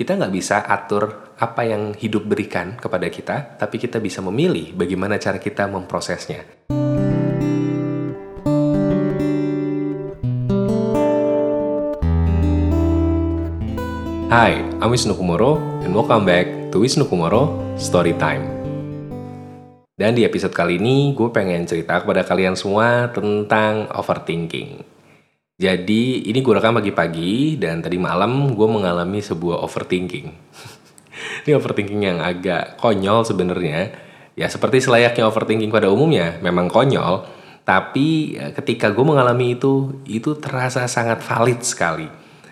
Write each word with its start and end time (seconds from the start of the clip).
Kita 0.00 0.16
nggak 0.16 0.32
bisa 0.32 0.64
atur 0.64 1.36
apa 1.36 1.60
yang 1.60 1.92
hidup 1.92 2.24
berikan 2.24 2.72
kepada 2.72 3.04
kita, 3.12 3.60
tapi 3.60 3.76
kita 3.76 4.00
bisa 4.00 4.24
memilih 4.24 4.72
bagaimana 4.72 5.20
cara 5.20 5.36
kita 5.36 5.68
memprosesnya. 5.68 6.40
Hai, 14.32 14.64
I'm 14.80 14.88
Wisnu 14.88 15.12
Kumoro, 15.20 15.60
and 15.84 15.92
welcome 15.92 16.24
back 16.24 16.48
to 16.72 16.80
Wisnu 16.80 17.04
Kumoro 17.04 17.60
Story 17.76 18.16
Time. 18.16 18.48
Dan 20.00 20.16
di 20.16 20.24
episode 20.24 20.56
kali 20.56 20.80
ini, 20.80 21.12
gue 21.12 21.28
pengen 21.28 21.68
cerita 21.68 22.00
kepada 22.00 22.24
kalian 22.24 22.56
semua 22.56 23.12
tentang 23.12 23.84
overthinking. 23.92 24.89
Jadi, 25.60 26.32
ini 26.32 26.40
gue 26.40 26.56
rekam 26.56 26.72
pagi-pagi, 26.72 27.60
dan 27.60 27.84
tadi 27.84 28.00
malam 28.00 28.56
gue 28.56 28.64
mengalami 28.64 29.20
sebuah 29.20 29.60
overthinking. 29.60 30.28
ini 31.44 31.52
overthinking 31.52 32.00
yang 32.00 32.18
agak 32.24 32.80
konyol 32.80 33.28
sebenarnya. 33.28 33.92
Ya, 34.40 34.48
seperti 34.48 34.80
selayaknya 34.80 35.28
overthinking 35.28 35.68
pada 35.68 35.92
umumnya, 35.92 36.40
memang 36.40 36.72
konyol. 36.72 37.28
Tapi 37.68 38.40
eh, 38.40 38.52
ketika 38.56 38.88
gue 38.88 39.04
mengalami 39.04 39.60
itu, 39.60 40.00
itu 40.08 40.40
terasa 40.40 40.88
sangat 40.88 41.20
valid 41.20 41.60
sekali 41.60 42.08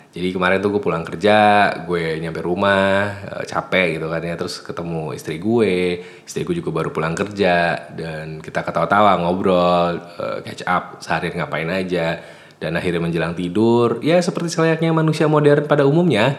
jadi 0.08 0.32
kemarin 0.32 0.58
tuh 0.58 0.72
gue 0.72 0.82
pulang 0.82 1.04
kerja, 1.04 1.68
gue 1.84 2.16
nyampe 2.16 2.40
rumah, 2.40 3.22
eh, 3.28 3.44
capek 3.44 4.00
gitu 4.00 4.06
kan 4.08 4.22
ya, 4.24 4.34
terus 4.34 4.64
ketemu 4.64 5.12
istri 5.12 5.36
gue, 5.36 6.00
istri 6.24 6.48
gue 6.48 6.56
juga 6.58 6.74
baru 6.74 6.90
pulang 6.90 7.12
kerja, 7.12 7.86
dan 7.92 8.40
kita 8.40 8.64
ketawa-tawa, 8.64 9.20
ngobrol, 9.20 10.00
eh, 10.00 10.38
catch 10.48 10.64
up, 10.64 10.84
sehari 11.04 11.30
ngapain 11.36 11.68
aja, 11.68 12.18
dan 12.58 12.74
akhirnya 12.74 13.02
menjelang 13.02 13.34
tidur, 13.38 14.02
ya 14.02 14.18
seperti 14.18 14.54
selayaknya 14.54 14.90
manusia 14.90 15.30
modern 15.30 15.70
pada 15.70 15.86
umumnya, 15.86 16.38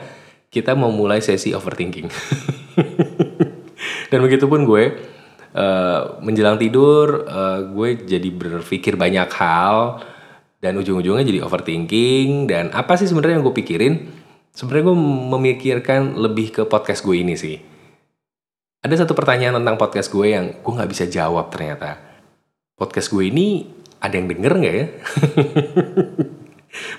kita 0.51 0.75
mau 0.75 0.91
mulai 0.91 1.23
sesi 1.23 1.55
overthinking. 1.55 2.11
dan 4.11 4.19
begitupun 4.19 4.67
gue, 4.67 4.83
uh, 5.55 6.19
menjelang 6.19 6.59
tidur, 6.59 7.23
uh, 7.23 7.63
gue 7.71 8.03
jadi 8.03 8.29
berpikir 8.29 8.99
banyak 8.99 9.31
hal, 9.31 10.03
dan 10.59 10.75
ujung-ujungnya 10.75 11.23
jadi 11.23 11.39
overthinking. 11.47 12.51
Dan 12.51 12.75
apa 12.75 12.99
sih 12.99 13.07
sebenarnya 13.07 13.39
yang 13.39 13.45
gue 13.47 13.55
pikirin? 13.55 13.93
Sebenarnya 14.51 14.91
gue 14.91 14.97
memikirkan 15.39 16.19
lebih 16.19 16.51
ke 16.51 16.61
podcast 16.67 17.01
gue 17.07 17.15
ini 17.15 17.39
sih. 17.39 17.55
Ada 18.79 19.03
satu 19.03 19.15
pertanyaan 19.15 19.59
tentang 19.59 19.75
podcast 19.79 20.11
gue 20.11 20.35
yang 20.35 20.55
gue 20.59 20.73
nggak 20.75 20.91
bisa 20.91 21.07
jawab 21.07 21.51
ternyata. 21.51 21.99
Podcast 22.75 23.11
gue 23.11 23.27
ini 23.27 23.78
ada 23.99 24.15
yang 24.15 24.27
denger 24.31 24.53
nggak 24.55 24.75
ya? 24.75 24.85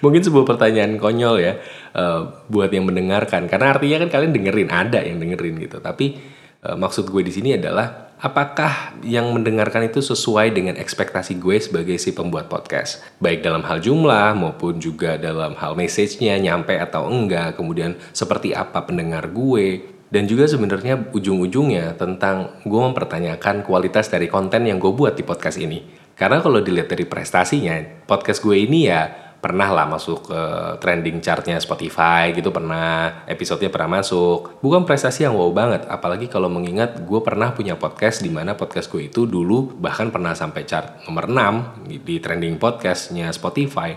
Mungkin 0.04 0.20
sebuah 0.20 0.44
pertanyaan 0.44 1.00
konyol 1.00 1.36
ya 1.40 1.56
uh, 1.96 2.44
buat 2.50 2.68
yang 2.68 2.88
mendengarkan. 2.88 3.48
Karena 3.48 3.76
artinya 3.76 4.04
kan 4.06 4.08
kalian 4.12 4.32
dengerin 4.36 4.70
ada 4.70 5.00
yang 5.00 5.16
dengerin 5.16 5.56
gitu. 5.62 5.78
Tapi 5.80 6.20
uh, 6.66 6.76
maksud 6.76 7.08
gue 7.08 7.22
di 7.24 7.32
sini 7.32 7.56
adalah 7.56 8.12
apakah 8.20 9.00
yang 9.00 9.32
mendengarkan 9.32 9.88
itu 9.88 10.04
sesuai 10.04 10.52
dengan 10.52 10.76
ekspektasi 10.76 11.40
gue 11.40 11.56
sebagai 11.62 11.96
si 11.96 12.12
pembuat 12.12 12.52
podcast? 12.52 13.00
Baik 13.22 13.40
dalam 13.40 13.64
hal 13.64 13.80
jumlah 13.80 14.36
maupun 14.36 14.76
juga 14.76 15.16
dalam 15.16 15.56
hal 15.56 15.72
message-nya 15.78 16.36
nyampe 16.36 16.76
atau 16.76 17.08
enggak 17.08 17.56
kemudian 17.56 17.96
seperti 18.12 18.52
apa 18.52 18.84
pendengar 18.84 19.32
gue. 19.32 19.96
Dan 20.10 20.26
juga 20.26 20.50
sebenarnya 20.50 21.14
ujung-ujungnya 21.14 21.94
tentang 21.94 22.58
gue 22.66 22.80
mempertanyakan 22.82 23.62
kualitas 23.62 24.10
dari 24.10 24.26
konten 24.26 24.66
yang 24.66 24.82
gue 24.82 24.90
buat 24.90 25.14
di 25.14 25.22
podcast 25.22 25.62
ini 25.62 25.99
karena 26.20 26.44
kalau 26.44 26.60
dilihat 26.60 26.92
dari 26.92 27.08
prestasinya 27.08 27.80
podcast 28.04 28.44
gue 28.44 28.52
ini 28.52 28.92
ya 28.92 29.08
pernah 29.40 29.72
lah 29.72 29.88
masuk 29.88 30.28
ke 30.28 30.40
trending 30.84 31.24
chartnya 31.24 31.56
Spotify 31.56 32.28
gitu 32.36 32.52
pernah 32.52 33.24
episodenya 33.24 33.72
pernah 33.72 34.04
masuk. 34.04 34.60
Bukan 34.60 34.84
prestasi 34.84 35.24
yang 35.24 35.32
wow 35.32 35.48
banget 35.48 35.88
apalagi 35.88 36.28
kalau 36.28 36.52
mengingat 36.52 37.00
gue 37.08 37.20
pernah 37.24 37.56
punya 37.56 37.80
podcast 37.80 38.20
di 38.20 38.28
mana 38.28 38.52
podcast 38.52 38.92
gue 38.92 39.08
itu 39.08 39.24
dulu 39.24 39.80
bahkan 39.80 40.12
pernah 40.12 40.36
sampai 40.36 40.68
chart 40.68 41.08
nomor 41.08 41.24
6 41.24 41.88
di 41.88 42.16
trending 42.20 42.60
podcastnya 42.60 43.32
Spotify. 43.32 43.96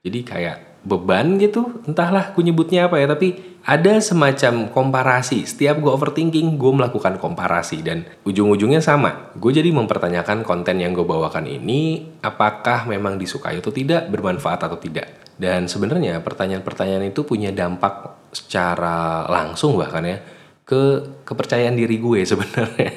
Jadi 0.00 0.24
kayak 0.24 0.56
beban 0.88 1.36
gitu 1.36 1.84
entahlah 1.84 2.32
gue 2.32 2.42
nyebutnya 2.48 2.88
apa 2.88 2.96
ya 2.96 3.12
tapi 3.12 3.57
ada 3.68 4.00
semacam 4.00 4.72
komparasi. 4.72 5.44
Setiap 5.44 5.84
gue 5.84 5.92
overthinking, 5.92 6.56
gue 6.56 6.72
melakukan 6.72 7.20
komparasi 7.20 7.84
dan 7.84 8.08
ujung-ujungnya 8.24 8.80
sama. 8.80 9.36
Gue 9.36 9.52
jadi 9.52 9.68
mempertanyakan 9.68 10.40
konten 10.40 10.80
yang 10.80 10.96
gue 10.96 11.04
bawakan 11.04 11.44
ini 11.44 12.08
apakah 12.24 12.88
memang 12.88 13.20
disukai 13.20 13.60
atau 13.60 13.68
tidak, 13.68 14.08
bermanfaat 14.08 14.64
atau 14.64 14.80
tidak. 14.80 15.36
Dan 15.36 15.68
sebenarnya 15.68 16.24
pertanyaan-pertanyaan 16.24 17.12
itu 17.12 17.28
punya 17.28 17.52
dampak 17.52 18.16
secara 18.32 19.28
langsung 19.28 19.76
bahkan 19.76 20.02
ya 20.02 20.18
ke 20.64 21.04
kepercayaan 21.28 21.76
diri 21.76 22.00
gue 22.00 22.24
sebenarnya. 22.24 22.90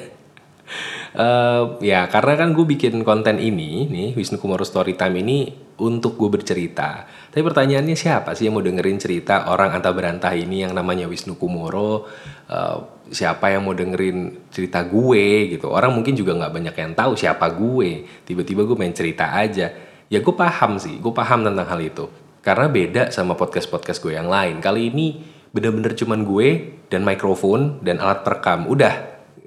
Uh, 1.12 1.76
ya 1.92 2.08
karena 2.08 2.34
kan 2.40 2.56
gue 2.56 2.64
bikin 2.64 3.04
konten 3.04 3.36
ini 3.36 3.92
nih 3.92 4.16
Wisnu 4.16 4.40
Kumoro 4.40 4.64
Storytime 4.64 5.20
ini 5.20 5.52
untuk 5.84 6.16
gue 6.16 6.32
bercerita. 6.32 7.04
Tapi 7.32 7.40
pertanyaannya 7.40 7.96
siapa 7.96 8.36
sih 8.36 8.44
yang 8.44 8.60
mau 8.60 8.64
dengerin 8.64 9.00
cerita 9.00 9.48
orang 9.48 9.72
antah 9.72 9.96
berantah 9.96 10.36
ini 10.36 10.68
yang 10.68 10.76
namanya 10.76 11.08
Wisnu 11.08 11.40
Kumoro? 11.40 12.04
Uh, 12.44 13.00
siapa 13.08 13.48
yang 13.48 13.64
mau 13.64 13.72
dengerin 13.72 14.52
cerita 14.52 14.84
gue 14.84 15.56
gitu? 15.56 15.72
Orang 15.72 15.96
mungkin 15.96 16.12
juga 16.12 16.36
nggak 16.36 16.52
banyak 16.52 16.76
yang 16.76 16.92
tahu 16.92 17.16
siapa 17.16 17.48
gue. 17.56 18.04
Tiba-tiba 18.28 18.68
gue 18.68 18.76
main 18.76 18.92
cerita 18.92 19.32
aja. 19.32 19.72
Ya 20.12 20.18
gue 20.20 20.34
paham 20.36 20.76
sih, 20.76 21.00
gue 21.00 21.08
paham 21.08 21.48
tentang 21.48 21.64
hal 21.72 21.80
itu. 21.80 22.04
Karena 22.44 22.68
beda 22.68 23.08
sama 23.08 23.32
podcast-podcast 23.32 24.04
gue 24.04 24.12
yang 24.12 24.28
lain. 24.28 24.60
Kali 24.60 24.92
ini 24.92 25.24
bener-bener 25.56 25.96
cuman 25.96 26.28
gue 26.28 26.48
dan 26.92 27.00
mikrofon 27.00 27.80
dan 27.80 27.96
alat 27.96 28.28
perekam. 28.28 28.68
Udah, 28.68 28.92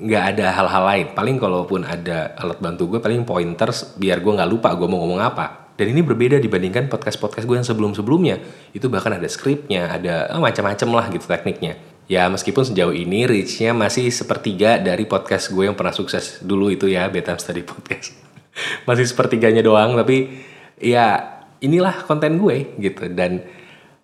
nggak 0.02 0.23
ada 0.34 0.46
hal-hal 0.57 0.84
lain. 0.90 1.07
Paling 1.13 1.38
kalaupun 1.38 1.85
ada 1.85 2.34
alat 2.34 2.57
bantu 2.57 2.97
gue, 2.97 3.00
paling 3.03 3.29
pointers 3.29 3.94
biar 3.94 4.25
gue 4.25 4.34
nggak 4.34 4.50
lupa 4.50 4.73
gue 4.73 4.90
mau 4.90 5.06
ngomong 5.06 5.22
apa. 5.22 5.65
Dan 5.75 5.91
ini 5.91 6.02
berbeda 6.02 6.40
dibandingkan 6.40 6.88
podcast-podcast 6.88 7.44
gue 7.44 7.58
yang 7.59 7.68
sebelum-sebelumnya. 7.68 8.40
Itu 8.72 8.88
bahkan 8.88 9.16
ada 9.16 9.28
skripnya, 9.28 9.91
ada 9.91 10.31
oh, 10.31 10.41
macam-macam 10.44 10.90
lah 10.96 11.06
gitu 11.12 11.28
tekniknya. 11.28 11.75
Ya 12.08 12.31
meskipun 12.31 12.63
sejauh 12.63 12.96
ini 12.96 13.28
reach-nya 13.28 13.75
masih 13.75 14.08
sepertiga 14.14 14.80
dari 14.80 15.03
podcast 15.03 15.52
gue 15.52 15.68
yang 15.68 15.75
pernah 15.75 15.91
sukses 15.91 16.40
dulu 16.40 16.72
itu 16.72 16.88
ya, 16.88 17.12
Beta 17.12 17.35
Study 17.35 17.68
Podcast. 17.68 18.16
masih 18.88 19.03
sepertiganya 19.03 19.59
doang, 19.59 20.00
tapi 20.00 20.41
ya 20.80 21.40
inilah 21.59 22.08
konten 22.08 22.40
gue 22.40 22.80
gitu. 22.80 23.12
Dan 23.12 23.44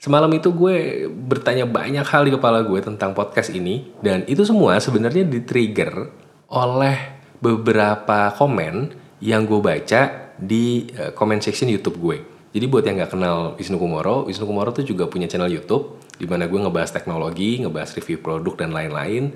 Semalam 0.02 0.34
itu 0.34 0.50
gue 0.50 1.06
bertanya 1.14 1.70
banyak 1.70 2.02
hal 2.02 2.26
di 2.26 2.34
kepala 2.34 2.66
gue 2.66 2.82
tentang 2.82 3.14
podcast 3.14 3.54
ini 3.54 3.94
dan 4.02 4.26
itu 4.26 4.42
semua 4.42 4.82
sebenarnya 4.82 5.30
di-trigger 5.30 6.10
oleh 6.50 7.22
beberapa 7.38 8.34
komen 8.34 8.98
yang 9.22 9.46
gue 9.46 9.62
baca 9.62 10.31
di 10.42 10.90
uh, 10.98 11.14
comment 11.14 11.40
section 11.40 11.70
YouTube 11.70 12.02
gue. 12.02 12.18
Jadi 12.52 12.66
buat 12.68 12.84
yang 12.84 13.00
nggak 13.00 13.16
kenal 13.16 13.56
Wisnu 13.56 13.80
Kumoro, 13.80 14.28
Wisnu 14.28 14.44
Kumoro 14.44 14.76
tuh 14.76 14.84
juga 14.84 15.08
punya 15.08 15.30
channel 15.30 15.48
YouTube 15.48 16.02
di 16.20 16.28
mana 16.28 16.52
gue 16.52 16.60
ngebahas 16.60 16.92
teknologi, 16.92 17.64
ngebahas 17.64 17.96
review 17.96 18.20
produk 18.20 18.66
dan 18.66 18.76
lain-lain. 18.76 19.32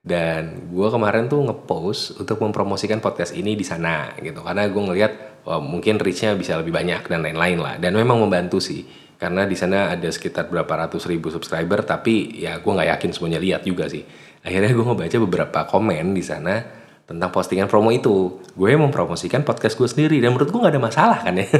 Dan 0.00 0.72
gue 0.72 0.88
kemarin 0.88 1.28
tuh 1.28 1.44
ngepost 1.44 2.20
untuk 2.20 2.40
mempromosikan 2.40 3.04
podcast 3.04 3.36
ini 3.36 3.52
di 3.52 3.64
sana 3.64 4.16
gitu 4.16 4.40
karena 4.40 4.64
gue 4.64 4.80
ngelihat 4.80 5.12
wah, 5.44 5.60
mungkin 5.60 6.00
reachnya 6.00 6.32
bisa 6.36 6.56
lebih 6.56 6.72
banyak 6.72 7.04
dan 7.04 7.20
lain-lain 7.20 7.58
lah 7.60 7.76
dan 7.76 7.92
memang 7.92 8.16
membantu 8.24 8.64
sih 8.64 8.84
karena 9.20 9.44
di 9.44 9.52
sana 9.52 9.92
ada 9.92 10.08
sekitar 10.08 10.48
berapa 10.48 10.88
ratus 10.88 11.04
ribu 11.04 11.28
subscriber 11.28 11.84
tapi 11.84 12.40
ya 12.40 12.56
gue 12.64 12.72
nggak 12.72 12.88
yakin 12.96 13.10
semuanya 13.12 13.40
lihat 13.44 13.62
juga 13.68 13.84
sih 13.92 14.00
akhirnya 14.40 14.72
gue 14.72 14.84
ngebaca 14.84 15.16
beberapa 15.20 15.60
komen 15.68 16.16
di 16.16 16.24
sana 16.24 16.79
tentang 17.10 17.34
postingan 17.34 17.66
promo 17.66 17.90
itu. 17.90 18.38
Gue 18.54 18.78
mempromosikan 18.78 19.42
podcast 19.42 19.74
gue 19.74 19.90
sendiri 19.90 20.22
dan 20.22 20.30
menurut 20.30 20.54
gue 20.54 20.60
nggak 20.62 20.74
ada 20.78 20.82
masalah 20.82 21.18
kan 21.26 21.34
ya. 21.34 21.50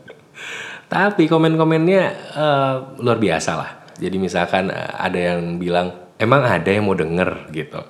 Tapi 0.92 1.24
komen-komennya 1.24 2.02
uh, 2.36 2.74
luar 3.00 3.16
biasa 3.16 3.50
lah. 3.56 3.70
Jadi 3.96 4.20
misalkan 4.20 4.68
uh, 4.68 5.00
ada 5.00 5.16
yang 5.16 5.56
bilang 5.56 6.12
emang 6.20 6.44
ada 6.44 6.68
yang 6.68 6.84
mau 6.84 6.92
denger? 6.92 7.48
gitu. 7.56 7.80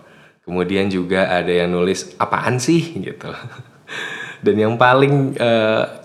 Kemudian 0.47 0.87
juga 0.87 1.27
ada 1.27 1.51
yang 1.51 1.75
nulis 1.75 2.15
apaan 2.23 2.63
sih? 2.63 3.03
gitu. 3.03 3.35
Dan 4.45 4.57
yang 4.57 4.75
paling 4.79 5.37
uh, 5.37 6.01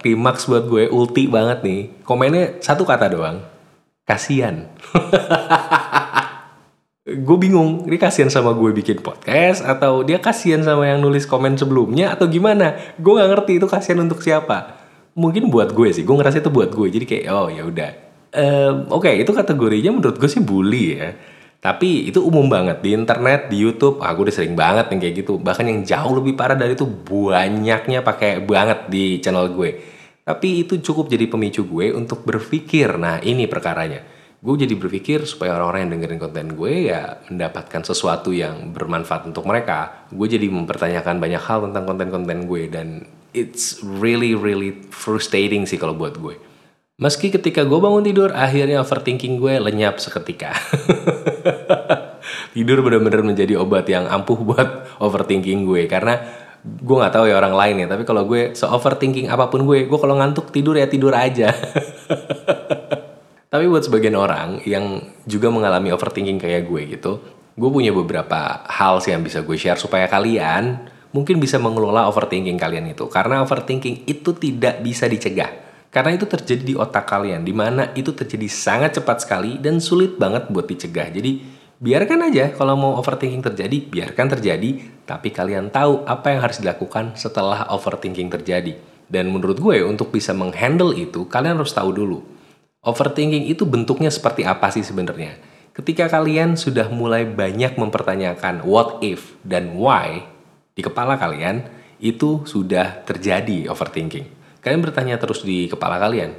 buat 0.50 0.66
gue 0.68 0.89
ulti 0.92 1.30
banget 1.30 1.62
nih, 1.62 1.81
komennya 2.04 2.60
satu 2.60 2.84
kata 2.84 3.06
doang. 3.13 3.38
Kasian. 4.04 4.66
gue 7.06 7.38
bingung, 7.38 7.86
ini 7.86 8.02
kasihan 8.02 8.34
sama 8.34 8.57
gue 8.57 8.74
bikin 8.74 9.06
podcast 9.06 9.62
atau 9.62 10.02
dia 10.02 10.18
kasihan 10.18 10.66
sama 10.66 10.90
yang 10.90 11.06
nulis 11.06 11.30
komen 11.30 11.54
sebelumnya 11.54 12.12
atau 12.18 12.25
gimana? 12.25 12.75
Gue 12.98 13.22
nggak 13.22 13.30
ngerti 13.30 13.52
itu 13.62 13.68
kasihan 13.69 14.02
untuk 14.02 14.25
siapa. 14.25 14.81
Mungkin 15.13 15.54
buat 15.54 15.72
gue 15.72 15.94
sih, 15.94 16.02
gue 16.02 16.16
ngerasa 16.18 16.42
itu 16.42 16.50
buat 16.50 16.74
gue. 16.74 16.88
Jadi 16.90 17.06
kayak 17.06 17.25
oh 17.30 17.48
ya 17.48 17.63
udah. 17.63 17.92
Um, 18.36 18.75
Oke, 18.92 19.07
okay, 19.07 19.13
itu 19.24 19.31
kategorinya 19.31 19.96
menurut 19.96 20.19
gue 20.19 20.28
sih 20.28 20.44
bully 20.44 20.86
ya 21.00 21.10
tapi 21.66 22.06
itu 22.06 22.22
umum 22.22 22.46
banget 22.46 22.78
di 22.86 22.94
internet, 22.94 23.50
di 23.50 23.58
YouTube. 23.58 23.98
Aku 23.98 24.06
ah, 24.06 24.22
udah 24.22 24.34
sering 24.38 24.54
banget 24.54 24.86
yang 24.94 25.01
kayak 25.01 25.16
gitu. 25.25 25.42
Bahkan 25.42 25.66
yang 25.66 25.81
jauh 25.81 26.13
lebih 26.22 26.38
parah 26.38 26.54
dari 26.54 26.78
itu 26.78 26.86
banyaknya 26.86 28.06
pakai 28.06 28.38
banget 28.46 28.86
di 28.86 29.18
channel 29.18 29.50
gue. 29.50 29.74
Tapi 30.22 30.62
itu 30.62 30.78
cukup 30.78 31.10
jadi 31.10 31.25
pemicu 31.25 31.66
gue 31.66 31.90
untuk 31.90 32.22
berpikir. 32.22 33.01
Nah, 33.01 33.18
ini 33.25 33.50
perkaranya. 33.50 34.06
Gue 34.45 34.62
jadi 34.62 34.77
berpikir 34.77 35.25
supaya 35.25 35.57
orang-orang 35.57 35.89
yang 35.89 35.92
dengerin 35.97 36.21
konten 36.21 36.47
gue 36.53 36.94
ya 36.94 37.18
mendapatkan 37.33 37.81
sesuatu 37.81 38.30
yang 38.30 38.77
bermanfaat 38.77 39.25
untuk 39.25 39.42
mereka. 39.50 40.06
Gue 40.13 40.30
jadi 40.30 40.45
mempertanyakan 40.53 41.18
banyak 41.18 41.42
hal 41.42 41.65
tentang 41.65 41.89
konten-konten 41.89 42.45
gue 42.45 42.69
dan 42.69 43.09
it's 43.33 43.81
really 43.81 44.38
really 44.38 44.86
frustrating 44.94 45.65
sih 45.65 45.81
kalau 45.81 45.97
buat 45.97 46.21
gue. 46.21 46.38
Meski 47.01 47.33
ketika 47.33 47.65
gue 47.65 47.75
bangun 47.75 48.06
tidur, 48.06 48.31
akhirnya 48.31 48.80
overthinking 48.80 49.42
gue 49.42 49.59
lenyap 49.59 49.97
seketika. 49.97 50.53
tidur 52.56 52.80
benar-benar 52.86 53.25
menjadi 53.25 53.59
obat 53.59 53.89
yang 53.91 54.07
ampuh 54.07 54.39
buat 54.39 54.88
overthinking 55.03 55.68
gue 55.68 55.91
karena 55.91 56.24
gue 56.65 56.95
nggak 56.98 57.13
tahu 57.13 57.30
ya 57.30 57.38
orang 57.38 57.53
lain 57.53 57.75
ya 57.83 57.88
tapi 57.91 58.07
kalau 58.07 58.25
gue 58.25 58.56
so 58.57 58.65
overthinking 58.71 59.27
apa 59.27 59.51
pun 59.51 59.68
gue 59.68 59.86
gue 59.86 60.00
kalau 60.00 60.18
ngantuk 60.18 60.50
tidur 60.50 60.80
ya 60.80 60.89
tidur 60.89 61.13
aja 61.13 61.53
Tapi 63.56 63.72
buat 63.72 63.88
sebagian 63.88 64.19
orang 64.19 64.60
yang 64.68 65.00
juga 65.24 65.48
mengalami 65.48 65.88
overthinking 65.96 66.44
kayak 66.44 66.68
gue 66.68 66.92
gitu, 66.92 67.24
gue 67.56 67.69
punya 67.72 67.96
beberapa 67.96 68.68
hal 68.68 69.00
sih 69.00 69.16
yang 69.16 69.24
bisa 69.24 69.48
gue 69.48 69.56
share 69.56 69.80
supaya 69.80 70.12
kalian 70.12 70.92
mungkin 71.16 71.40
bisa 71.40 71.56
mengelola 71.56 72.04
overthinking 72.12 72.60
kalian 72.60 72.92
itu. 72.92 73.07
Karena 73.07 73.40
overthinking 73.48 74.12
itu 74.12 74.36
tidak 74.36 74.84
bisa 74.84 75.07
dicegah. 75.07 75.48
Karena 75.88 76.19
itu 76.19 76.28
terjadi 76.28 76.68
di 76.68 76.75
otak 76.75 77.07
kalian, 77.07 77.48
di 77.48 77.56
mana 77.56 77.96
itu 77.96 78.12
terjadi 78.12 78.44
sangat 78.52 79.00
cepat 79.00 79.24
sekali 79.24 79.56
dan 79.56 79.80
sulit 79.80 80.19
banget 80.19 80.51
buat 80.51 80.68
dicegah. 80.68 81.08
Jadi 81.16 81.40
biarkan 81.80 82.28
aja 82.28 82.51
kalau 82.51 82.75
mau 82.75 83.00
overthinking 83.00 83.40
terjadi, 83.40 83.88
biarkan 83.88 84.36
terjadi, 84.36 85.00
tapi 85.08 85.31
kalian 85.31 85.72
tahu 85.72 86.04
apa 86.04 86.28
yang 86.28 86.44
harus 86.44 86.60
dilakukan 86.60 87.16
setelah 87.16 87.72
overthinking 87.72 88.28
terjadi. 88.28 88.75
Dan 89.08 89.31
menurut 89.31 89.63
gue 89.63 89.80
untuk 89.80 90.12
bisa 90.12 90.36
menghandle 90.36 90.92
itu, 90.92 91.24
kalian 91.31 91.56
harus 91.56 91.72
tahu 91.72 91.96
dulu 91.96 92.35
Overthinking 92.86 93.50
itu 93.50 93.66
bentuknya 93.66 94.14
seperti 94.14 94.46
apa 94.46 94.70
sih 94.70 94.86
sebenarnya? 94.86 95.42
Ketika 95.74 96.06
kalian 96.06 96.54
sudah 96.54 96.86
mulai 96.94 97.26
banyak 97.26 97.82
mempertanyakan 97.82 98.62
what 98.62 99.02
if 99.02 99.34
dan 99.42 99.74
why 99.74 100.22
di 100.78 100.86
kepala 100.86 101.18
kalian, 101.18 101.66
itu 101.98 102.46
sudah 102.46 103.02
terjadi 103.02 103.74
overthinking. 103.74 104.30
Kalian 104.62 104.86
bertanya 104.86 105.18
terus 105.18 105.42
di 105.42 105.66
kepala 105.66 105.98
kalian, 105.98 106.38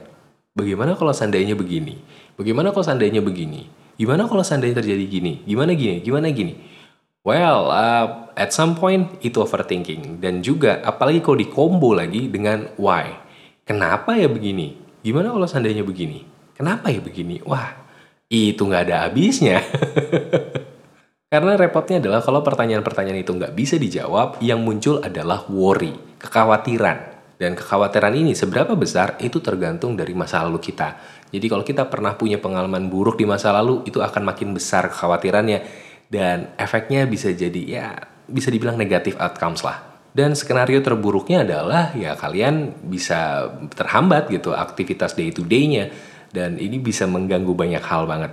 bagaimana 0.54 0.94
kalau 0.94 1.10
seandainya 1.10 1.58
begini? 1.58 1.98
Bagaimana 2.38 2.70
kalau 2.70 2.86
seandainya 2.86 3.18
begini? 3.18 3.66
Gimana 3.98 4.30
kalau 4.30 4.46
seandainya 4.46 4.78
terjadi 4.78 5.04
gini? 5.08 5.42
Gimana 5.48 5.74
gini? 5.74 5.98
Gimana 6.04 6.30
gini? 6.30 6.54
Well, 7.26 7.74
uh, 7.74 8.30
at 8.38 8.54
some 8.54 8.78
point 8.78 9.18
itu 9.24 9.42
overthinking. 9.42 10.22
Dan 10.22 10.46
juga 10.46 10.78
apalagi 10.84 11.24
kalau 11.24 11.42
dikombo 11.42 11.90
lagi 11.90 12.30
dengan 12.30 12.70
why. 12.78 13.18
Kenapa 13.66 14.14
ya 14.14 14.30
begini? 14.30 14.78
Gimana 15.02 15.34
kalau 15.34 15.48
seandainya 15.48 15.82
begini? 15.82 16.35
Kenapa 16.56 16.88
ya 16.88 17.04
begini? 17.04 17.44
Wah, 17.44 17.68
itu 18.32 18.64
nggak 18.64 18.82
ada 18.88 18.96
habisnya. 19.06 19.60
Karena 21.32 21.52
repotnya 21.58 22.00
adalah 22.00 22.24
kalau 22.24 22.40
pertanyaan-pertanyaan 22.40 23.20
itu 23.20 23.36
nggak 23.36 23.52
bisa 23.52 23.76
dijawab, 23.76 24.40
yang 24.40 24.64
muncul 24.64 25.04
adalah 25.04 25.44
worry, 25.52 25.92
kekhawatiran. 26.16 27.12
Dan 27.36 27.52
kekhawatiran 27.52 28.16
ini 28.16 28.32
seberapa 28.32 28.72
besar 28.72 29.20
itu 29.20 29.44
tergantung 29.44 29.92
dari 30.00 30.16
masa 30.16 30.40
lalu 30.48 30.56
kita. 30.64 30.96
Jadi 31.28 31.46
kalau 31.52 31.60
kita 31.60 31.84
pernah 31.92 32.16
punya 32.16 32.40
pengalaman 32.40 32.88
buruk 32.88 33.20
di 33.20 33.28
masa 33.28 33.52
lalu, 33.52 33.84
itu 33.84 34.00
akan 34.00 34.24
makin 34.24 34.56
besar 34.56 34.88
kekhawatirannya. 34.88 35.60
Dan 36.08 36.56
efeknya 36.56 37.04
bisa 37.04 37.28
jadi 37.36 37.62
ya 37.68 37.92
bisa 38.24 38.48
dibilang 38.48 38.80
negatif 38.80 39.20
outcomes 39.20 39.60
lah. 39.60 40.00
Dan 40.16 40.32
skenario 40.32 40.80
terburuknya 40.80 41.44
adalah 41.44 41.92
ya 41.92 42.16
kalian 42.16 42.72
bisa 42.88 43.52
terhambat 43.76 44.32
gitu 44.32 44.56
aktivitas 44.56 45.12
day 45.12 45.28
to 45.28 45.44
day-nya 45.44 45.92
dan 46.32 46.58
ini 46.58 46.80
bisa 46.80 47.04
mengganggu 47.04 47.52
banyak 47.52 47.82
hal 47.82 48.06
banget. 48.08 48.32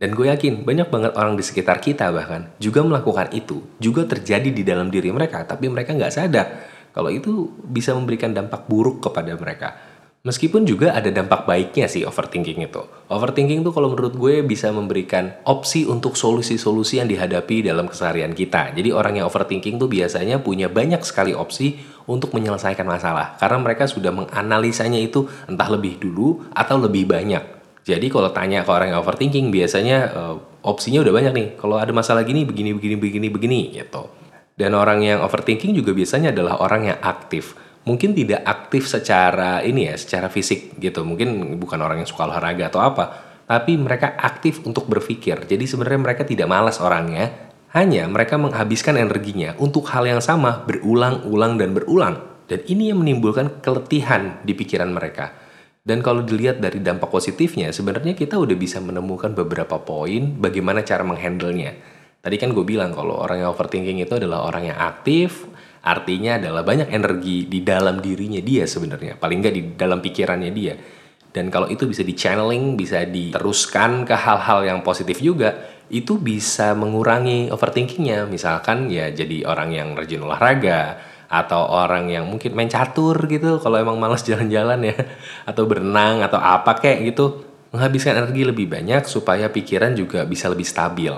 Dan 0.00 0.16
gue 0.16 0.32
yakin 0.32 0.64
banyak 0.64 0.88
banget 0.88 1.12
orang 1.12 1.36
di 1.36 1.44
sekitar 1.44 1.76
kita 1.76 2.08
bahkan 2.08 2.48
juga 2.56 2.80
melakukan 2.80 3.28
itu, 3.36 3.60
juga 3.76 4.08
terjadi 4.08 4.48
di 4.48 4.64
dalam 4.64 4.88
diri 4.88 5.12
mereka, 5.12 5.44
tapi 5.44 5.68
mereka 5.68 5.92
nggak 5.92 6.14
sadar 6.14 6.46
kalau 6.90 7.10
itu 7.12 7.52
bisa 7.68 7.94
memberikan 7.94 8.34
dampak 8.34 8.66
buruk 8.66 9.04
kepada 9.04 9.36
mereka. 9.38 9.89
Meskipun 10.20 10.68
juga 10.68 10.92
ada 10.92 11.08
dampak 11.08 11.48
baiknya 11.48 11.88
sih 11.88 12.04
overthinking 12.04 12.60
itu. 12.60 12.84
Overthinking 13.08 13.64
tuh 13.64 13.72
kalau 13.72 13.88
menurut 13.88 14.12
gue 14.12 14.44
bisa 14.44 14.68
memberikan 14.68 15.32
opsi 15.48 15.88
untuk 15.88 16.12
solusi-solusi 16.12 17.00
yang 17.00 17.08
dihadapi 17.08 17.64
dalam 17.64 17.88
keseharian 17.88 18.36
kita. 18.36 18.76
Jadi 18.76 18.92
orang 18.92 19.16
yang 19.16 19.32
overthinking 19.32 19.80
tuh 19.80 19.88
biasanya 19.88 20.44
punya 20.44 20.68
banyak 20.68 21.00
sekali 21.08 21.32
opsi 21.32 21.80
untuk 22.04 22.36
menyelesaikan 22.36 22.84
masalah. 22.84 23.40
Karena 23.40 23.64
mereka 23.64 23.88
sudah 23.88 24.12
menganalisanya 24.12 25.00
itu 25.00 25.24
entah 25.48 25.72
lebih 25.72 25.96
dulu 25.96 26.52
atau 26.52 26.76
lebih 26.76 27.08
banyak. 27.08 27.40
Jadi 27.88 28.12
kalau 28.12 28.28
tanya 28.28 28.60
ke 28.60 28.68
orang 28.68 28.92
yang 28.92 29.00
overthinking 29.00 29.48
biasanya 29.48 29.98
uh, 30.12 30.36
opsinya 30.68 31.00
udah 31.00 31.16
banyak 31.16 31.32
nih. 31.32 31.48
Kalau 31.56 31.80
ada 31.80 31.96
masalah 31.96 32.28
gini, 32.28 32.44
begini, 32.44 32.76
begini, 32.76 33.00
begini, 33.00 33.26
begini 33.32 33.60
gitu. 33.72 34.12
Dan 34.52 34.76
orang 34.76 35.00
yang 35.00 35.24
overthinking 35.24 35.72
juga 35.72 35.96
biasanya 35.96 36.36
adalah 36.36 36.60
orang 36.60 36.92
yang 36.92 36.98
aktif 37.00 37.56
mungkin 37.84 38.12
tidak 38.12 38.44
aktif 38.44 38.88
secara 38.88 39.64
ini 39.64 39.88
ya, 39.88 39.94
secara 39.96 40.28
fisik 40.28 40.76
gitu. 40.76 41.04
Mungkin 41.04 41.56
bukan 41.56 41.80
orang 41.80 42.02
yang 42.04 42.08
suka 42.08 42.28
olahraga 42.28 42.68
atau 42.68 42.80
apa, 42.82 43.04
tapi 43.48 43.74
mereka 43.74 44.14
aktif 44.20 44.62
untuk 44.62 44.86
berpikir. 44.86 45.46
Jadi 45.48 45.64
sebenarnya 45.66 46.00
mereka 46.00 46.22
tidak 46.22 46.46
malas 46.46 46.78
orangnya, 46.78 47.50
hanya 47.74 48.06
mereka 48.10 48.34
menghabiskan 48.34 48.98
energinya 48.98 49.54
untuk 49.62 49.86
hal 49.90 50.06
yang 50.06 50.22
sama 50.22 50.66
berulang-ulang 50.66 51.58
dan 51.58 51.70
berulang. 51.74 52.14
Dan 52.50 52.66
ini 52.66 52.90
yang 52.90 52.98
menimbulkan 52.98 53.62
keletihan 53.62 54.42
di 54.42 54.58
pikiran 54.58 54.90
mereka. 54.90 55.30
Dan 55.80 56.02
kalau 56.02 56.20
dilihat 56.26 56.58
dari 56.58 56.82
dampak 56.82 57.08
positifnya, 57.08 57.70
sebenarnya 57.70 58.12
kita 58.18 58.36
udah 58.36 58.58
bisa 58.58 58.82
menemukan 58.82 59.32
beberapa 59.32 59.78
poin 59.80 60.34
bagaimana 60.36 60.82
cara 60.82 61.06
menghandlenya. 61.06 61.72
Tadi 62.20 62.36
kan 62.36 62.52
gue 62.52 62.66
bilang 62.66 62.92
kalau 62.92 63.16
orang 63.16 63.40
yang 63.40 63.54
overthinking 63.54 64.02
itu 64.02 64.18
adalah 64.18 64.44
orang 64.44 64.68
yang 64.68 64.76
aktif, 64.76 65.48
Artinya 65.80 66.36
adalah 66.36 66.60
banyak 66.60 66.92
energi 66.92 67.48
di 67.48 67.64
dalam 67.64 68.04
dirinya 68.04 68.40
dia 68.44 68.68
sebenarnya, 68.68 69.16
paling 69.16 69.38
nggak 69.40 69.54
di 69.54 69.62
dalam 69.80 70.04
pikirannya 70.04 70.52
dia. 70.52 70.74
Dan 71.30 71.48
kalau 71.48 71.70
itu 71.70 71.86
bisa 71.86 72.02
di 72.02 72.12
channeling, 72.12 72.74
bisa 72.74 73.06
diteruskan 73.06 74.04
ke 74.04 74.12
hal-hal 74.12 74.66
yang 74.66 74.78
positif 74.82 75.22
juga, 75.22 75.56
itu 75.88 76.18
bisa 76.18 76.74
mengurangi 76.74 77.48
overthinkingnya. 77.54 78.26
Misalkan 78.26 78.90
ya 78.90 79.08
jadi 79.14 79.46
orang 79.46 79.70
yang 79.72 79.88
rajin 79.94 80.26
olahraga, 80.26 80.98
atau 81.30 81.62
orang 81.70 82.10
yang 82.10 82.26
mungkin 82.26 82.58
main 82.58 82.66
catur 82.66 83.14
gitu, 83.30 83.62
kalau 83.62 83.78
emang 83.78 83.96
males 83.96 84.20
jalan-jalan 84.28 84.90
ya, 84.90 84.96
atau 85.46 85.64
berenang, 85.64 86.26
atau 86.26 86.42
apa 86.42 86.76
kayak 86.76 87.14
gitu, 87.14 87.46
menghabiskan 87.70 88.18
energi 88.18 88.42
lebih 88.42 88.66
banyak 88.66 89.06
supaya 89.06 89.46
pikiran 89.46 89.94
juga 89.94 90.26
bisa 90.26 90.50
lebih 90.50 90.66
stabil. 90.66 91.14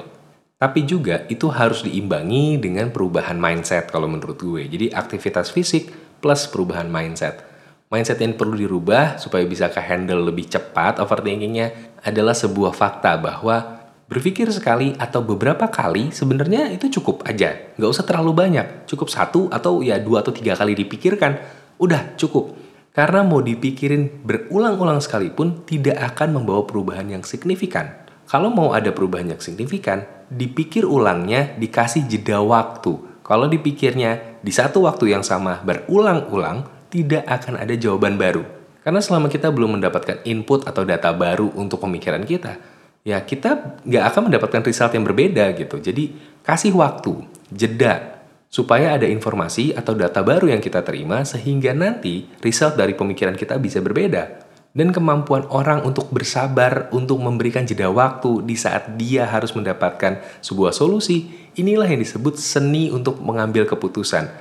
Tapi 0.63 0.87
juga 0.87 1.27
itu 1.27 1.51
harus 1.51 1.83
diimbangi 1.83 2.55
dengan 2.63 2.95
perubahan 2.95 3.35
mindset 3.35 3.91
kalau 3.91 4.07
menurut 4.07 4.39
gue. 4.39 4.63
Jadi 4.71 4.95
aktivitas 4.95 5.51
fisik 5.51 5.91
plus 6.23 6.47
perubahan 6.47 6.87
mindset. 6.87 7.43
Mindset 7.91 8.23
yang 8.23 8.39
perlu 8.39 8.55
dirubah 8.55 9.19
supaya 9.19 9.43
bisa 9.43 9.67
ke 9.75 9.83
handle 9.83 10.23
lebih 10.23 10.47
cepat 10.47 11.03
overthinkingnya 11.03 11.99
adalah 12.07 12.31
sebuah 12.31 12.79
fakta 12.79 13.19
bahwa 13.19 13.83
berpikir 14.07 14.47
sekali 14.55 14.95
atau 15.03 15.27
beberapa 15.27 15.67
kali 15.67 16.15
sebenarnya 16.15 16.71
itu 16.71 16.95
cukup 17.03 17.27
aja. 17.27 17.75
Nggak 17.75 17.91
usah 17.99 18.07
terlalu 18.07 18.31
banyak. 18.31 18.87
Cukup 18.87 19.11
satu 19.11 19.51
atau 19.51 19.83
ya 19.83 19.99
dua 19.99 20.23
atau 20.23 20.31
tiga 20.31 20.55
kali 20.55 20.79
dipikirkan. 20.79 21.43
Udah 21.83 22.15
cukup. 22.15 22.55
Karena 22.95 23.27
mau 23.27 23.43
dipikirin 23.43 24.23
berulang-ulang 24.23 25.03
sekalipun 25.03 25.67
tidak 25.67 25.99
akan 26.15 26.39
membawa 26.39 26.63
perubahan 26.71 27.11
yang 27.11 27.27
signifikan. 27.27 28.02
Kalau 28.33 28.49
mau 28.49 28.73
ada 28.73 28.89
perubahan 28.97 29.37
yang 29.37 29.45
signifikan, 29.45 30.09
dipikir 30.33 30.89
ulangnya 30.89 31.53
dikasih 31.61 32.09
jeda 32.09 32.41
waktu. 32.41 33.21
Kalau 33.21 33.45
dipikirnya 33.45 34.41
di 34.41 34.49
satu 34.49 34.89
waktu 34.89 35.13
yang 35.13 35.21
sama 35.21 35.61
berulang-ulang, 35.61 36.89
tidak 36.89 37.29
akan 37.29 37.61
ada 37.61 37.77
jawaban 37.77 38.17
baru. 38.17 38.41
Karena 38.81 39.05
selama 39.05 39.29
kita 39.29 39.53
belum 39.53 39.77
mendapatkan 39.77 40.25
input 40.25 40.65
atau 40.65 40.81
data 40.81 41.13
baru 41.13 41.53
untuk 41.61 41.85
pemikiran 41.85 42.25
kita, 42.25 42.57
ya 43.05 43.21
kita 43.21 43.85
nggak 43.85 44.05
akan 44.09 44.33
mendapatkan 44.33 44.65
result 44.65 44.97
yang 44.97 45.05
berbeda 45.05 45.53
gitu. 45.53 45.77
Jadi 45.85 46.17
kasih 46.41 46.73
waktu, 46.73 47.29
jeda, 47.53 48.17
supaya 48.49 48.97
ada 48.97 49.05
informasi 49.05 49.77
atau 49.77 49.93
data 49.93 50.25
baru 50.25 50.49
yang 50.49 50.65
kita 50.65 50.81
terima 50.81 51.21
sehingga 51.29 51.77
nanti 51.77 52.33
result 52.41 52.81
dari 52.81 52.97
pemikiran 52.97 53.37
kita 53.37 53.61
bisa 53.61 53.85
berbeda 53.85 54.52
dan 54.73 54.89
kemampuan 54.91 55.45
orang 55.53 55.85
untuk 55.85 56.09
bersabar 56.09 56.89
untuk 56.97 57.21
memberikan 57.21 57.69
jeda 57.69 57.93
waktu 57.93 58.41
di 58.45 58.57
saat 58.57 58.97
dia 58.97 59.29
harus 59.29 59.53
mendapatkan 59.53 60.21
sebuah 60.41 60.73
solusi, 60.73 61.29
inilah 61.57 61.85
yang 61.85 62.01
disebut 62.01 62.41
seni 62.41 62.89
untuk 62.89 63.21
mengambil 63.21 63.69
keputusan. 63.69 64.33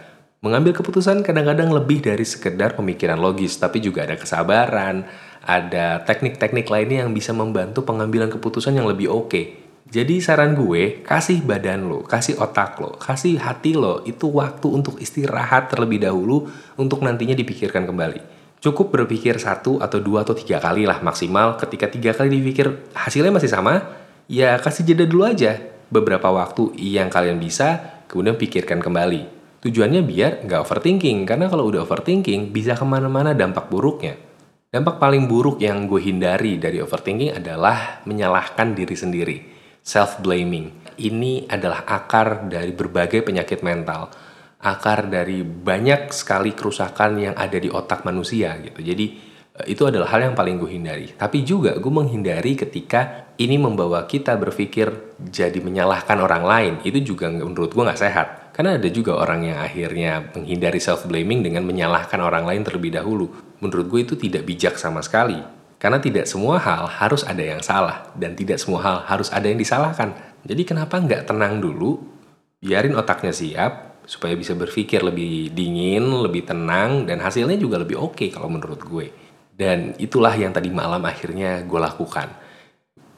Mengambil 0.41 0.73
keputusan 0.73 1.21
kadang-kadang 1.21 1.69
lebih 1.69 2.01
dari 2.01 2.25
sekedar 2.25 2.73
pemikiran 2.73 3.19
logis, 3.19 3.59
tapi 3.61 3.77
juga 3.77 4.09
ada 4.09 4.17
kesabaran, 4.17 5.05
ada 5.45 6.01
teknik-teknik 6.01 6.65
lainnya 6.65 7.05
yang 7.05 7.13
bisa 7.13 7.29
membantu 7.29 7.85
pengambilan 7.85 8.31
keputusan 8.33 8.73
yang 8.73 8.89
lebih 8.89 9.11
oke. 9.11 9.29
Okay. 9.29 9.45
Jadi 9.91 10.23
saran 10.23 10.55
gue, 10.55 11.03
kasih 11.03 11.43
badan 11.43 11.91
lo, 11.91 12.07
kasih 12.07 12.39
otak 12.39 12.79
lo, 12.79 12.95
kasih 12.95 13.35
hati 13.35 13.75
lo, 13.75 13.99
itu 14.07 14.31
waktu 14.31 14.71
untuk 14.71 14.95
istirahat 15.03 15.67
terlebih 15.67 15.99
dahulu 15.99 16.47
untuk 16.79 17.03
nantinya 17.03 17.35
dipikirkan 17.35 17.83
kembali. 17.83 18.40
Cukup 18.61 18.93
berpikir 18.93 19.41
satu 19.41 19.81
atau 19.81 19.97
dua 19.97 20.21
atau 20.21 20.37
tiga 20.37 20.61
kali 20.61 20.85
lah 20.85 21.01
maksimal. 21.01 21.57
Ketika 21.57 21.89
tiga 21.89 22.13
kali 22.13 22.29
dipikir 22.29 22.93
hasilnya 22.93 23.33
masih 23.33 23.49
sama, 23.49 23.81
ya 24.29 24.55
kasih 24.61 24.85
jeda 24.85 25.09
dulu 25.09 25.27
aja 25.27 25.57
beberapa 25.89 26.29
waktu 26.29 26.77
yang 26.77 27.09
kalian 27.09 27.41
bisa, 27.41 27.99
kemudian 28.07 28.37
pikirkan 28.37 28.79
kembali. 28.79 29.41
Tujuannya 29.61 30.01
biar 30.05 30.31
nggak 30.45 30.61
overthinking, 30.63 31.25
karena 31.25 31.49
kalau 31.49 31.69
udah 31.69 31.83
overthinking 31.85 32.53
bisa 32.53 32.77
ke 32.77 32.85
mana-mana 32.85 33.33
dampak 33.33 33.67
buruknya. 33.67 34.17
Dampak 34.71 35.03
paling 35.03 35.27
buruk 35.27 35.59
yang 35.59 35.83
gue 35.83 35.99
hindari 35.99 36.55
dari 36.55 36.79
overthinking 36.79 37.35
adalah 37.35 37.99
menyalahkan 38.07 38.71
diri 38.71 38.95
sendiri, 38.95 39.37
self-blaming. 39.83 40.95
Ini 40.95 41.51
adalah 41.51 41.83
akar 41.83 42.47
dari 42.47 42.71
berbagai 42.71 43.19
penyakit 43.25 43.61
mental 43.67 44.30
akar 44.61 45.09
dari 45.09 45.41
banyak 45.41 46.13
sekali 46.13 46.53
kerusakan 46.53 47.17
yang 47.17 47.35
ada 47.35 47.57
di 47.57 47.67
otak 47.67 48.05
manusia 48.05 48.53
gitu. 48.61 48.79
Jadi 48.85 49.05
eh, 49.57 49.65
itu 49.73 49.83
adalah 49.89 50.13
hal 50.13 50.31
yang 50.31 50.35
paling 50.37 50.61
gue 50.61 50.69
hindari. 50.69 51.09
Tapi 51.17 51.41
juga 51.41 51.75
gue 51.75 51.91
menghindari 51.91 52.53
ketika 52.53 53.33
ini 53.41 53.57
membawa 53.57 54.05
kita 54.05 54.37
berpikir 54.37 55.17
jadi 55.17 55.57
menyalahkan 55.57 56.17
orang 56.21 56.43
lain. 56.45 56.73
Itu 56.85 57.01
juga 57.01 57.33
menurut 57.33 57.73
gue 57.73 57.83
nggak 57.83 58.01
sehat. 58.01 58.27
Karena 58.53 58.77
ada 58.77 58.89
juga 58.93 59.17
orang 59.17 59.49
yang 59.49 59.57
akhirnya 59.57 60.29
menghindari 60.37 60.77
self-blaming 60.77 61.41
dengan 61.41 61.65
menyalahkan 61.65 62.21
orang 62.21 62.45
lain 62.45 62.61
terlebih 62.61 62.93
dahulu. 62.93 63.33
Menurut 63.57 63.89
gue 63.89 63.99
itu 64.05 64.13
tidak 64.13 64.45
bijak 64.45 64.77
sama 64.77 65.01
sekali. 65.01 65.41
Karena 65.81 65.97
tidak 65.97 66.29
semua 66.29 66.61
hal 66.61 66.85
harus 66.85 67.25
ada 67.25 67.41
yang 67.41 67.65
salah. 67.65 68.13
Dan 68.13 68.37
tidak 68.37 68.61
semua 68.61 68.85
hal 68.85 68.97
harus 69.09 69.33
ada 69.33 69.49
yang 69.49 69.57
disalahkan. 69.57 70.13
Jadi 70.45 70.61
kenapa 70.61 71.01
nggak 71.01 71.25
tenang 71.25 71.57
dulu, 71.57 71.97
biarin 72.61 72.93
otaknya 72.93 73.33
siap, 73.33 73.90
supaya 74.05 74.33
bisa 74.33 74.57
berpikir 74.57 75.01
lebih 75.01 75.53
dingin, 75.53 76.03
lebih 76.23 76.47
tenang, 76.47 77.05
dan 77.05 77.21
hasilnya 77.21 77.57
juga 77.57 77.81
lebih 77.81 77.97
oke 77.97 78.17
okay 78.17 78.29
kalau 78.29 78.49
menurut 78.51 78.81
gue. 78.81 79.07
Dan 79.53 79.93
itulah 80.01 80.33
yang 80.33 80.51
tadi 80.51 80.73
malam 80.73 81.01
akhirnya 81.05 81.61
gue 81.61 81.79
lakukan. 81.79 82.33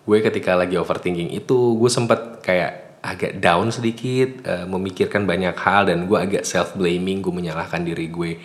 Gue 0.03 0.19
ketika 0.19 0.59
lagi 0.59 0.75
overthinking 0.75 1.31
itu, 1.31 1.79
gue 1.79 1.87
sempet 1.87 2.43
kayak 2.43 2.99
agak 3.03 3.39
down 3.39 3.71
sedikit, 3.71 4.43
uh, 4.47 4.65
memikirkan 4.67 5.23
banyak 5.23 5.55
hal, 5.55 5.87
dan 5.87 6.07
gue 6.07 6.17
agak 6.19 6.43
self-blaming, 6.43 7.23
gue 7.23 7.33
menyalahkan 7.35 7.83
diri 7.83 8.07
gue 8.11 8.39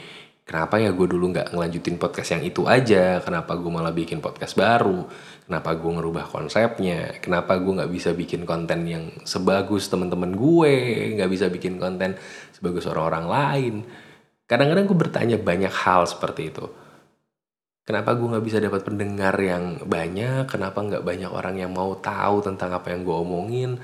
kenapa 0.48 0.80
ya 0.80 0.96
gue 0.96 1.04
dulu 1.04 1.28
nggak 1.36 1.52
ngelanjutin 1.52 2.00
podcast 2.00 2.32
yang 2.32 2.42
itu 2.48 2.64
aja? 2.64 3.20
Kenapa 3.20 3.52
gue 3.60 3.68
malah 3.68 3.92
bikin 3.92 4.24
podcast 4.24 4.56
baru? 4.56 5.04
Kenapa 5.44 5.76
gue 5.76 5.92
ngerubah 5.92 6.24
konsepnya? 6.32 7.20
Kenapa 7.20 7.60
gue 7.60 7.68
nggak 7.76 7.92
bisa 7.92 8.16
bikin 8.16 8.48
konten 8.48 8.88
yang 8.88 9.12
sebagus 9.28 9.92
teman-teman 9.92 10.32
gue? 10.32 10.74
Nggak 11.20 11.30
bisa 11.30 11.46
bikin 11.52 11.76
konten 11.76 12.16
sebagus 12.56 12.88
orang-orang 12.88 13.26
lain. 13.28 13.74
Kadang-kadang 14.48 14.88
gue 14.88 14.96
bertanya 14.96 15.36
banyak 15.36 15.70
hal 15.84 16.08
seperti 16.08 16.48
itu. 16.48 16.64
Kenapa 17.84 18.16
gue 18.16 18.28
nggak 18.28 18.44
bisa 18.44 18.58
dapat 18.60 18.84
pendengar 18.88 19.36
yang 19.36 19.84
banyak? 19.84 20.48
Kenapa 20.48 20.80
nggak 20.80 21.04
banyak 21.04 21.28
orang 21.28 21.60
yang 21.60 21.72
mau 21.76 21.92
tahu 22.00 22.40
tentang 22.40 22.72
apa 22.72 22.92
yang 22.96 23.04
gue 23.04 23.16
omongin 23.16 23.76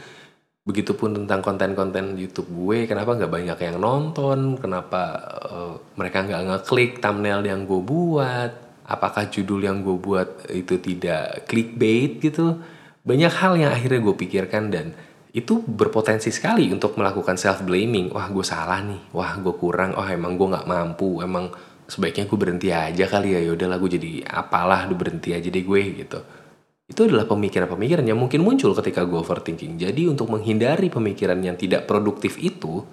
Begitupun 0.64 1.12
tentang 1.12 1.44
konten-konten 1.44 2.16
YouTube 2.16 2.48
gue, 2.48 2.88
kenapa 2.88 3.12
nggak 3.12 3.28
banyak 3.28 3.58
yang 3.68 3.76
nonton, 3.84 4.56
kenapa 4.56 5.02
uh, 5.44 5.76
mereka 5.92 6.24
nggak 6.24 6.40
ngeklik 6.48 7.04
thumbnail 7.04 7.44
yang 7.44 7.68
gue 7.68 7.84
buat, 7.84 8.80
apakah 8.88 9.28
judul 9.28 9.60
yang 9.60 9.84
gue 9.84 9.92
buat 10.00 10.48
itu 10.48 10.80
tidak 10.80 11.44
clickbait 11.44 12.16
gitu. 12.16 12.64
Banyak 13.04 13.32
hal 13.44 13.60
yang 13.60 13.76
akhirnya 13.76 14.00
gue 14.00 14.16
pikirkan 14.16 14.72
dan 14.72 14.96
itu 15.36 15.60
berpotensi 15.60 16.32
sekali 16.32 16.72
untuk 16.72 16.96
melakukan 16.96 17.36
self 17.36 17.60
blaming. 17.60 18.08
Wah 18.16 18.32
gue 18.32 18.44
salah 18.48 18.80
nih, 18.80 19.12
wah 19.12 19.36
gue 19.36 19.52
kurang, 19.60 19.92
oh 20.00 20.08
emang 20.08 20.40
gue 20.40 20.48
nggak 20.48 20.64
mampu, 20.64 21.20
emang 21.20 21.52
sebaiknya 21.84 22.24
gue 22.24 22.38
berhenti 22.40 22.68
aja 22.72 23.04
kali 23.04 23.36
ya. 23.36 23.52
Yaudah 23.52 23.68
lah 23.68 23.76
gue 23.76 24.00
jadi 24.00 24.24
apalah, 24.32 24.88
gue 24.88 24.96
berhenti 24.96 25.36
aja 25.36 25.44
deh 25.44 25.60
gue 25.60 25.82
gitu 25.92 26.43
itu 26.84 27.00
adalah 27.08 27.24
pemikiran-pemikiran 27.24 28.04
yang 28.04 28.20
mungkin 28.20 28.44
muncul 28.44 28.76
ketika 28.76 29.08
gue 29.08 29.16
overthinking. 29.16 29.80
Jadi 29.80 30.04
untuk 30.04 30.28
menghindari 30.28 30.92
pemikiran 30.92 31.40
yang 31.40 31.56
tidak 31.56 31.88
produktif 31.88 32.36
itu, 32.36 32.84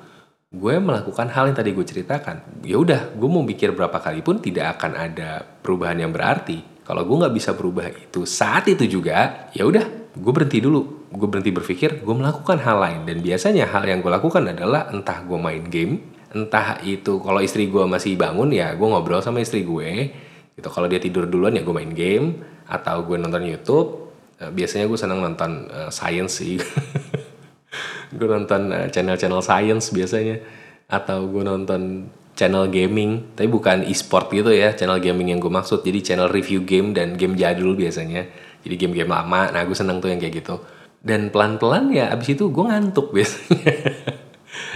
gue 0.48 0.75
melakukan 0.79 1.27
hal 1.27 1.51
yang 1.51 1.57
tadi 1.60 1.75
gue 1.75 1.83
ceritakan. 1.83 2.63
Ya 2.63 2.79
udah, 2.79 3.12
gue 3.12 3.27
mau 3.27 3.43
mikir 3.43 3.75
berapa 3.75 4.00
kali 4.00 4.24
pun 4.24 4.39
tidak 4.39 4.79
akan 4.79 4.95
ada 4.95 5.43
perubahan 5.43 6.00
yang 6.07 6.15
berarti. 6.15 6.88
Kalau 6.88 7.03
gue 7.03 7.19
nggak 7.19 7.36
bisa 7.36 7.51
berubah 7.51 7.91
itu 7.91 8.24
saat 8.24 8.71
itu 8.71 8.88
juga, 8.88 9.51
ya 9.51 9.67
udah, 9.67 10.15
gue 10.15 10.31
berhenti 10.31 10.63
dulu. 10.63 11.12
Gue 11.12 11.27
berhenti 11.27 11.51
berpikir, 11.51 12.00
gue 12.00 12.15
melakukan 12.15 12.63
hal 12.63 12.79
lain. 12.79 13.03
Dan 13.03 13.19
biasanya 13.19 13.67
hal 13.75 13.83
yang 13.83 14.00
gue 14.00 14.12
lakukan 14.12 14.48
adalah 14.48 14.88
entah 14.88 15.19
gue 15.19 15.36
main 15.36 15.67
game, 15.67 16.00
entah 16.31 16.79
itu 16.88 17.19
kalau 17.19 17.43
istri 17.43 17.67
gue 17.67 17.83
masih 17.83 18.15
bangun 18.15 18.55
ya 18.55 18.71
gue 18.71 18.88
ngobrol 18.88 19.19
sama 19.19 19.43
istri 19.43 19.67
gue. 19.67 20.15
Gitu. 20.55 20.67
Kalau 20.71 20.88
dia 20.88 21.03
tidur 21.03 21.27
duluan 21.27 21.60
ya 21.60 21.63
gue 21.63 21.75
main 21.75 21.91
game 21.91 22.50
atau 22.71 23.03
gue 23.03 23.19
nonton 23.19 23.43
YouTube 23.43 24.11
uh, 24.39 24.51
biasanya 24.51 24.87
gue 24.87 24.95
senang 24.95 25.19
nonton 25.19 25.67
uh, 25.67 25.91
science 25.91 26.41
sih. 26.41 26.57
Gue 28.11 28.27
nonton 28.27 28.67
uh, 28.75 28.91
channel-channel 28.91 29.39
science 29.39 29.95
biasanya. 29.95 30.43
Atau 30.91 31.31
gue 31.31 31.39
nonton 31.39 32.11
channel 32.35 32.67
gaming 32.67 33.31
tapi 33.31 33.47
bukan 33.47 33.85
e-sport 33.87 34.31
gitu 34.33 34.51
ya 34.51 34.75
channel 34.75 34.99
gaming 34.99 35.31
yang 35.31 35.39
gue 35.39 35.47
maksud. 35.47 35.79
Jadi 35.79 36.03
channel 36.03 36.27
review 36.27 36.67
game 36.67 36.91
dan 36.91 37.15
game 37.15 37.39
jadul 37.39 37.79
biasanya. 37.79 38.27
Jadi 38.67 38.75
game-game 38.75 39.07
lama. 39.07 39.55
Nah 39.55 39.63
gue 39.63 39.77
seneng 39.77 40.03
tuh 40.03 40.11
yang 40.11 40.19
kayak 40.19 40.43
gitu. 40.43 40.59
Dan 40.99 41.31
pelan-pelan 41.31 41.95
ya 41.95 42.11
abis 42.11 42.35
itu 42.35 42.51
gue 42.51 42.65
ngantuk 42.67 43.15
biasanya 43.15 43.73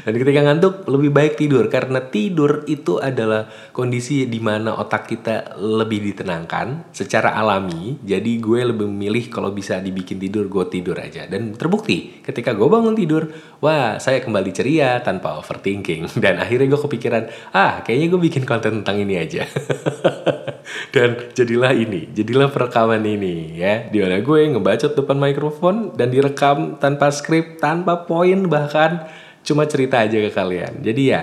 Dan 0.04 0.14
ketika 0.20 0.42
ngantuk 0.44 0.84
lebih 0.92 1.12
baik 1.16 1.34
tidur 1.40 1.72
karena 1.72 2.04
tidur 2.04 2.68
itu 2.68 3.00
adalah 3.00 3.48
kondisi 3.72 4.28
di 4.28 4.44
mana 4.44 4.76
otak 4.76 5.08
kita 5.08 5.56
lebih 5.56 6.04
ditenangkan 6.12 6.92
secara 6.92 7.38
alami. 7.40 7.96
Jadi 8.04 8.42
gue 8.44 8.60
lebih 8.76 8.90
memilih 8.90 9.32
kalau 9.32 9.56
bisa 9.56 9.80
dibikin 9.80 10.20
tidur 10.20 10.52
gue 10.52 10.66
tidur 10.68 11.00
aja. 11.00 11.24
Dan 11.30 11.56
terbukti 11.56 12.20
ketika 12.20 12.52
gue 12.52 12.68
bangun 12.68 12.98
tidur, 12.98 13.32
wah 13.64 13.96
saya 14.02 14.20
kembali 14.20 14.52
ceria 14.52 15.00
tanpa 15.00 15.40
overthinking. 15.40 16.12
Dan 16.24 16.42
akhirnya 16.42 16.68
gue 16.68 16.82
kepikiran, 16.82 17.24
ah 17.56 17.86
kayaknya 17.86 18.08
gue 18.12 18.22
bikin 18.28 18.44
konten 18.44 18.84
tentang 18.84 19.00
ini 19.00 19.16
aja. 19.16 19.46
dan 20.96 21.30
jadilah 21.38 21.76
ini, 21.78 22.10
jadilah 22.10 22.50
perekaman 22.50 23.04
ini 23.06 23.54
ya. 23.60 23.86
Di 23.86 24.02
mana 24.02 24.18
gue 24.24 24.40
ngebacot 24.50 24.98
depan 24.98 25.18
mikrofon 25.20 25.94
dan 25.94 26.10
direkam 26.10 26.80
tanpa 26.82 27.14
skrip, 27.14 27.62
tanpa 27.62 28.08
poin 28.10 28.50
bahkan 28.50 29.06
cuma 29.46 29.70
cerita 29.70 30.02
aja 30.02 30.18
ke 30.18 30.34
kalian. 30.34 30.82
Jadi 30.82 31.14
ya, 31.14 31.22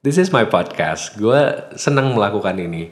this 0.00 0.16
is 0.16 0.32
my 0.32 0.48
podcast. 0.48 1.14
Gue 1.20 1.36
senang 1.76 2.16
melakukan 2.16 2.56
ini. 2.56 2.88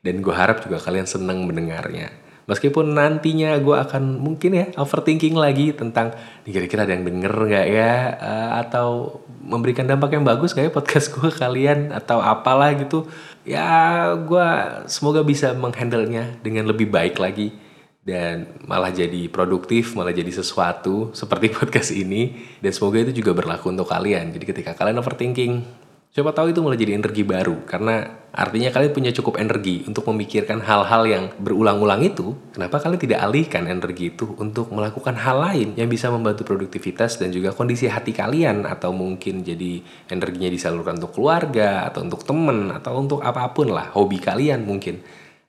Dan 0.00 0.24
gue 0.24 0.32
harap 0.32 0.64
juga 0.64 0.80
kalian 0.80 1.04
senang 1.04 1.44
mendengarnya. 1.44 2.08
Meskipun 2.48 2.98
nantinya 2.98 3.54
gue 3.62 3.76
akan 3.78 4.18
mungkin 4.18 4.50
ya 4.56 4.66
overthinking 4.74 5.38
lagi 5.38 5.70
tentang 5.70 6.10
kira-kira 6.42 6.82
ada 6.82 6.98
yang 6.98 7.06
denger 7.06 7.30
nggak 7.30 7.66
ya 7.70 7.94
uh, 8.18 8.50
atau 8.66 9.20
memberikan 9.38 9.86
dampak 9.86 10.18
yang 10.18 10.26
bagus 10.26 10.50
kayak 10.50 10.74
ya 10.74 10.74
podcast 10.74 11.14
gue 11.14 11.30
kalian 11.30 11.94
atau 11.94 12.18
apalah 12.18 12.74
gitu 12.74 13.06
ya 13.46 14.10
gue 14.18 14.46
semoga 14.90 15.22
bisa 15.22 15.54
menghandlenya 15.54 16.42
dengan 16.42 16.66
lebih 16.66 16.90
baik 16.90 17.22
lagi 17.22 17.54
dan 18.10 18.50
malah 18.66 18.90
jadi 18.90 19.30
produktif, 19.30 19.94
malah 19.94 20.10
jadi 20.10 20.34
sesuatu 20.34 21.14
seperti 21.14 21.46
podcast 21.56 21.94
ini 21.94 22.34
dan 22.58 22.74
semoga 22.74 22.98
itu 23.06 23.22
juga 23.22 23.38
berlaku 23.38 23.70
untuk 23.70 23.86
kalian. 23.86 24.34
Jadi 24.34 24.44
ketika 24.50 24.74
kalian 24.74 24.98
overthinking, 24.98 25.62
siapa 26.10 26.34
tahu 26.34 26.50
itu 26.50 26.58
malah 26.58 26.74
jadi 26.74 26.98
energi 26.98 27.22
baru 27.22 27.62
karena 27.62 28.26
artinya 28.34 28.74
kalian 28.74 28.90
punya 28.90 29.10
cukup 29.14 29.38
energi 29.38 29.86
untuk 29.86 30.10
memikirkan 30.10 30.58
hal-hal 30.58 31.06
yang 31.06 31.24
berulang-ulang 31.38 32.02
itu. 32.02 32.34
Kenapa 32.50 32.82
kalian 32.82 32.98
tidak 32.98 33.22
alihkan 33.22 33.70
energi 33.70 34.10
itu 34.10 34.26
untuk 34.42 34.74
melakukan 34.74 35.14
hal 35.14 35.38
lain 35.46 35.78
yang 35.78 35.86
bisa 35.86 36.10
membantu 36.10 36.42
produktivitas 36.42 37.22
dan 37.22 37.30
juga 37.30 37.54
kondisi 37.54 37.86
hati 37.86 38.10
kalian 38.10 38.66
atau 38.66 38.90
mungkin 38.90 39.46
jadi 39.46 39.86
energinya 40.10 40.50
disalurkan 40.50 40.98
untuk 40.98 41.14
keluarga 41.14 41.86
atau 41.86 42.02
untuk 42.02 42.26
temen 42.26 42.74
atau 42.74 42.98
untuk 42.98 43.22
apa 43.22 43.46
pun 43.54 43.70
lah, 43.70 43.94
hobi 43.94 44.18
kalian 44.18 44.66
mungkin 44.66 44.98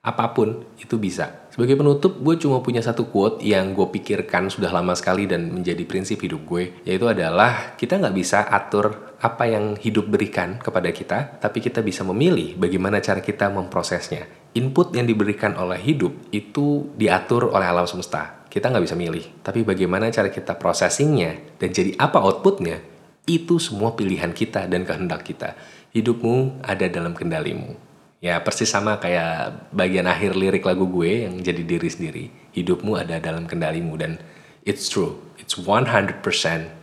apa 0.02 0.30
pun 0.30 0.62
itu 0.78 0.94
bisa. 0.94 1.41
Sebagai 1.52 1.76
penutup, 1.76 2.16
gue 2.16 2.40
cuma 2.40 2.64
punya 2.64 2.80
satu 2.80 3.12
quote 3.12 3.44
yang 3.44 3.76
gue 3.76 3.84
pikirkan 3.92 4.48
sudah 4.48 4.72
lama 4.72 4.96
sekali 4.96 5.28
dan 5.28 5.52
menjadi 5.52 5.84
prinsip 5.84 6.24
hidup 6.24 6.48
gue, 6.48 6.80
yaitu 6.88 7.04
adalah 7.04 7.76
kita 7.76 8.00
nggak 8.00 8.16
bisa 8.16 8.48
atur 8.48 9.12
apa 9.20 9.44
yang 9.44 9.76
hidup 9.76 10.08
berikan 10.08 10.56
kepada 10.56 10.88
kita, 10.88 11.36
tapi 11.44 11.60
kita 11.60 11.84
bisa 11.84 12.08
memilih 12.08 12.56
bagaimana 12.56 13.04
cara 13.04 13.20
kita 13.20 13.52
memprosesnya. 13.52 14.24
Input 14.56 14.96
yang 14.96 15.04
diberikan 15.04 15.52
oleh 15.60 15.76
hidup 15.76 16.32
itu 16.32 16.88
diatur 16.96 17.52
oleh 17.52 17.68
alam 17.68 17.84
semesta. 17.84 18.48
Kita 18.48 18.72
nggak 18.72 18.84
bisa 18.88 18.96
milih, 18.96 19.44
tapi 19.44 19.60
bagaimana 19.60 20.08
cara 20.08 20.32
kita 20.32 20.56
processingnya 20.56 21.60
dan 21.60 21.68
jadi 21.68 22.00
apa 22.00 22.16
outputnya, 22.16 22.80
itu 23.28 23.60
semua 23.60 23.92
pilihan 23.92 24.32
kita 24.32 24.64
dan 24.72 24.88
kehendak 24.88 25.20
kita. 25.20 25.52
Hidupmu 25.92 26.64
ada 26.64 26.88
dalam 26.88 27.12
kendalimu. 27.12 27.91
Ya 28.22 28.38
persis 28.38 28.70
sama 28.70 29.02
kayak 29.02 29.66
bagian 29.74 30.06
akhir 30.06 30.38
lirik 30.38 30.62
lagu 30.62 30.86
gue 30.86 31.26
yang 31.26 31.42
jadi 31.42 31.66
diri 31.66 31.90
sendiri. 31.90 32.24
Hidupmu 32.54 32.94
ada 32.94 33.18
dalam 33.18 33.50
kendalimu 33.50 33.98
dan 33.98 34.22
it's 34.62 34.86
true. 34.86 35.18
It's 35.42 35.58
100% 35.58 36.22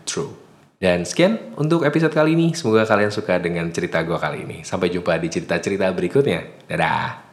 true. 0.04 0.36
Dan 0.84 1.08
sekian 1.08 1.56
untuk 1.56 1.88
episode 1.88 2.12
kali 2.12 2.36
ini. 2.36 2.52
Semoga 2.52 2.84
kalian 2.84 3.16
suka 3.16 3.40
dengan 3.40 3.72
cerita 3.72 4.04
gue 4.04 4.20
kali 4.20 4.44
ini. 4.44 4.68
Sampai 4.68 4.92
jumpa 4.92 5.16
di 5.16 5.32
cerita-cerita 5.32 5.88
berikutnya. 5.96 6.68
Dadah! 6.68 7.29